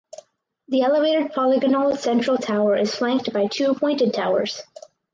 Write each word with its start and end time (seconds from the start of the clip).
The 0.69 0.81
elevated 0.81 1.31
polygonal 1.31 1.95
central 1.95 2.35
tower 2.39 2.75
is 2.75 2.95
flanked 2.95 3.31
by 3.31 3.45
two 3.45 3.75
pointed 3.75 4.15
towers. 4.15 4.63